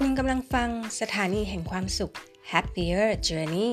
[0.00, 0.68] คุณกำลังฟัง
[1.00, 2.14] สถานีแห่งความสุข
[2.52, 3.72] Happier Journey